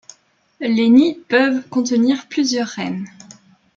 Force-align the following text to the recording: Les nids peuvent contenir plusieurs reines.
Les 0.61 0.89
nids 0.89 1.19
peuvent 1.29 1.61
contenir 1.69 2.25
plusieurs 2.27 2.69
reines. 2.69 3.05